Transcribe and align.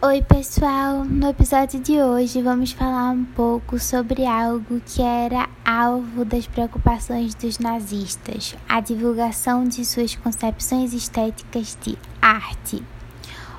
Oi, 0.00 0.22
pessoal! 0.22 1.04
No 1.04 1.28
episódio 1.28 1.80
de 1.80 2.00
hoje 2.00 2.40
vamos 2.40 2.70
falar 2.70 3.10
um 3.10 3.24
pouco 3.24 3.80
sobre 3.80 4.24
algo 4.24 4.80
que 4.86 5.02
era 5.02 5.48
alvo 5.64 6.24
das 6.24 6.46
preocupações 6.46 7.34
dos 7.34 7.58
nazistas: 7.58 8.54
a 8.68 8.78
divulgação 8.78 9.64
de 9.64 9.84
suas 9.84 10.14
concepções 10.14 10.92
estéticas 10.92 11.76
de 11.82 11.98
arte. 12.22 12.80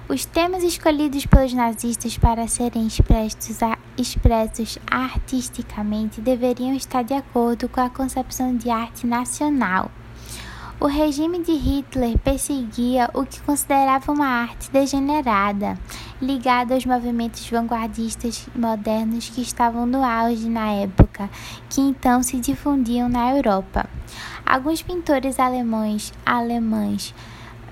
Os 0.08 0.24
temas 0.24 0.64
escolhidos 0.64 1.26
pelos 1.26 1.54
nazistas 1.54 2.18
para 2.18 2.48
serem 2.48 2.88
expressos, 2.88 3.58
expressos 3.98 4.80
artisticamente 4.90 6.22
deveriam 6.22 6.74
estar 6.74 7.04
de 7.04 7.16
acordo 7.16 7.68
com 7.68 7.82
a 7.82 7.90
concepção 7.90 8.56
de 8.56 8.70
arte 8.70 9.06
nacional. 9.06 9.92
O 10.80 10.88
regime 10.88 11.44
de 11.44 11.52
Hitler 11.52 12.18
perseguia 12.20 13.10
o 13.14 13.26
que 13.26 13.42
considerava 13.42 14.14
uma 14.14 14.26
arte 14.26 14.72
degenerada, 14.72 15.78
ligada 16.22 16.74
aos 16.74 16.86
movimentos 16.86 17.50
vanguardistas 17.50 18.48
modernos 18.56 19.30
que 19.30 19.42
estavam 19.42 19.86
no 19.86 20.04
auge 20.04 20.50
na 20.50 20.72
época, 20.72 21.30
que 21.70 21.82
então 21.82 22.22
se 22.22 22.40
difundiam 22.40 23.08
na 23.08 23.36
Europa. 23.36 23.90
Alguns 24.46 24.82
pintores 24.82 25.40
alemães, 25.40 26.14
alemães 26.26 27.14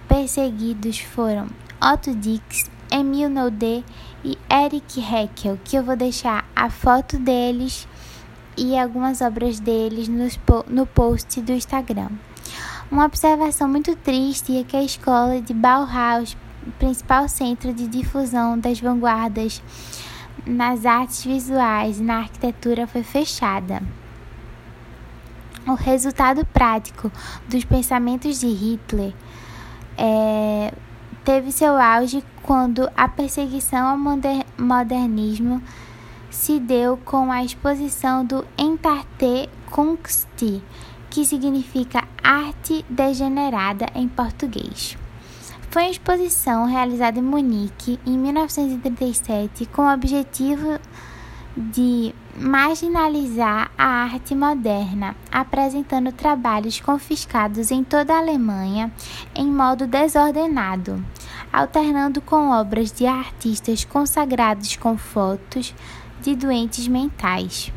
perseguidos 0.08 1.00
foram 1.00 1.48
Otto 1.82 2.16
Dix, 2.16 2.70
Emil 2.92 3.30
Nolde 3.30 3.84
e 4.24 4.38
Erich 4.50 5.00
Heckel, 5.00 5.60
que 5.64 5.76
eu 5.76 5.84
vou 5.84 5.96
deixar 5.96 6.46
a 6.56 6.70
foto 6.70 7.20
deles 7.20 7.88
e 8.58 8.78
algumas 8.78 9.22
obras 9.22 9.60
deles 9.60 10.08
no 10.08 10.86
post 10.88 11.42
do 11.42 11.52
Instagram. 11.52 12.10
Uma 12.90 13.06
observação 13.06 13.68
muito 13.68 13.96
triste 13.98 14.58
é 14.58 14.64
que 14.64 14.78
a 14.78 14.82
escola 14.82 15.42
de 15.42 15.54
Bauhaus, 15.54 16.38
principal 16.80 17.28
centro 17.28 17.74
de 17.74 17.88
difusão 17.88 18.58
das 18.58 18.80
vanguardas 18.80 19.62
nas 20.46 20.86
artes 20.86 21.24
visuais 21.24 22.00
e 22.00 22.04
na 22.04 22.20
arquitetura, 22.20 22.88
foi 22.88 23.04
fechada. 23.04 23.82
O 25.68 25.74
resultado 25.74 26.46
prático 26.46 27.12
dos 27.48 27.66
pensamentos 27.66 28.40
de 28.40 28.48
Hitler 28.48 29.14
é, 29.98 30.74
teve 31.26 31.52
seu 31.52 31.78
auge 31.78 32.24
quando 32.42 32.90
a 32.96 33.10
perseguição 33.10 33.86
ao 33.86 33.98
modernismo 34.58 35.62
se 36.30 36.60
deu 36.60 36.96
com 36.98 37.32
a 37.32 37.44
exposição 37.44 38.24
do 38.24 38.46
Entarté 38.58 39.50
Kunst, 39.70 40.62
que 41.10 41.26
significa 41.26 42.08
arte 42.24 42.86
degenerada 42.90 43.88
em 43.94 44.08
português. 44.08 44.98
Foi 45.70 45.84
uma 45.84 45.92
exposição 45.92 46.66
realizada 46.66 47.20
em 47.20 47.22
Munique 47.22 48.00
em 48.06 48.18
1937 48.18 49.66
com 49.68 49.84
o 49.84 49.94
objetivo 49.94 50.80
de 51.56 52.14
marginalizar 52.38 53.72
a 53.78 53.86
arte 54.04 54.36
moderna, 54.36 55.16
apresentando 55.32 56.12
trabalhos 56.12 56.80
confiscados 56.80 57.72
em 57.72 57.84
toda 57.84 58.14
a 58.14 58.20
Alemanha 58.20 58.92
em 59.36 59.48
modo 59.48 59.88
desordenado, 59.88 61.04
alternando 61.52 62.22
com 62.22 62.52
obras 62.52 62.92
de 62.92 63.06
artistas 63.06 63.84
consagrados 63.84 64.76
com 64.76 64.98
fotos 64.98 65.74
de 66.22 66.36
doentes 66.36 66.88
mentais 66.88 67.72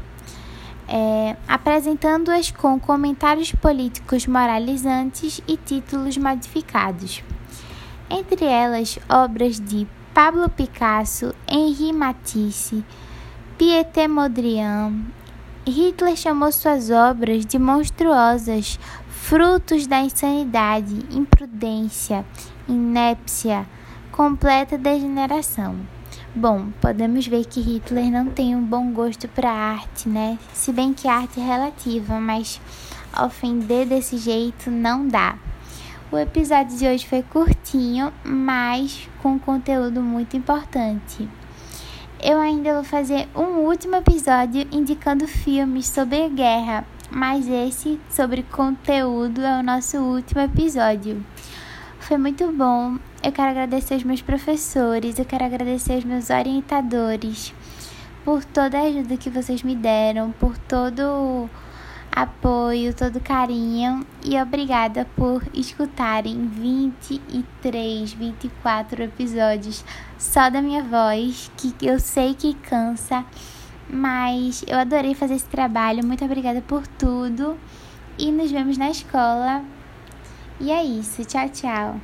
é, 0.91 1.36
apresentando-as 1.47 2.50
com 2.50 2.78
comentários 2.80 3.52
políticos 3.52 4.27
moralizantes 4.27 5.41
e 5.47 5.56
títulos 5.56 6.19
modificados. 6.19 7.22
Entre 8.11 8.44
elas, 8.44 8.98
obras 9.08 9.61
de 9.61 9.86
Pablo 10.12 10.48
Picasso, 10.48 11.33
Henri 11.47 11.92
Matisse, 11.92 12.84
Pieter 13.56 14.08
Mondrian. 14.08 15.05
Hitler 15.64 16.16
chamou 16.16 16.50
suas 16.50 16.91
obras 16.91 17.47
de 17.47 17.59
monstruosas, 17.59 18.81
frutos 19.09 19.87
da 19.87 20.00
insanidade, 20.00 21.06
imprudência, 21.12 22.25
inépcia, 22.66 23.65
completa 24.10 24.77
degeneração. 24.77 25.77
Bom, 26.34 26.71
podemos 26.81 27.27
ver 27.27 27.44
que 27.44 27.60
Hitler 27.60 28.10
não 28.10 28.27
tem 28.27 28.56
um 28.56 28.65
bom 28.65 28.91
gosto 28.92 29.28
para 29.28 29.50
arte, 29.50 30.09
né? 30.09 30.37
Se 30.53 30.72
bem 30.72 30.92
que 30.92 31.06
arte 31.06 31.38
é 31.38 31.44
relativa, 31.44 32.19
mas 32.19 32.60
ofender 33.16 33.87
desse 33.87 34.16
jeito 34.16 34.71
não 34.71 35.06
dá. 35.06 35.37
O 36.12 36.19
episódio 36.19 36.76
de 36.76 36.88
hoje 36.88 37.06
foi 37.06 37.22
curtinho, 37.22 38.12
mas 38.25 39.09
com 39.22 39.38
conteúdo 39.38 40.03
muito 40.03 40.37
importante. 40.37 41.28
Eu 42.21 42.41
ainda 42.41 42.75
vou 42.75 42.82
fazer 42.82 43.28
um 43.32 43.60
último 43.60 43.94
episódio 43.94 44.66
indicando 44.72 45.28
filmes 45.28 45.87
sobre 45.87 46.28
guerra, 46.31 46.84
mas 47.12 47.47
esse 47.47 48.00
sobre 48.10 48.43
conteúdo 48.43 49.41
é 49.41 49.60
o 49.60 49.62
nosso 49.62 49.98
último 49.98 50.41
episódio. 50.41 51.25
Foi 52.00 52.19
muito 52.19 52.50
bom. 52.50 52.97
Eu 53.22 53.31
quero 53.31 53.50
agradecer 53.50 53.94
os 53.94 54.03
meus 54.03 54.21
professores, 54.21 55.16
eu 55.16 55.25
quero 55.25 55.44
agradecer 55.44 55.98
os 55.98 56.04
meus 56.04 56.28
orientadores 56.28 57.54
por 58.25 58.44
toda 58.44 58.78
a 58.78 58.82
ajuda 58.82 59.16
que 59.16 59.31
vocês 59.31 59.62
me 59.62 59.77
deram, 59.77 60.32
por 60.32 60.59
todo 60.59 61.48
apoio, 62.10 62.93
todo 62.94 63.21
carinho 63.21 64.06
e 64.25 64.41
obrigada 64.41 65.06
por 65.16 65.43
escutarem 65.54 66.47
23, 66.47 68.12
24 68.12 69.03
episódios 69.04 69.84
só 70.19 70.50
da 70.50 70.60
minha 70.60 70.82
voz, 70.82 71.50
que 71.56 71.75
eu 71.87 71.98
sei 71.98 72.34
que 72.34 72.54
cansa, 72.54 73.25
mas 73.88 74.65
eu 74.66 74.78
adorei 74.78 75.15
fazer 75.15 75.34
esse 75.34 75.47
trabalho. 75.47 76.04
Muito 76.04 76.25
obrigada 76.25 76.60
por 76.62 76.87
tudo 76.87 77.56
e 78.19 78.31
nos 78.31 78.50
vemos 78.50 78.77
na 78.77 78.91
escola 78.91 79.65
e 80.60 80.71
é 80.71 80.84
isso. 80.84 81.25
Tchau, 81.25 81.48
tchau. 81.48 82.00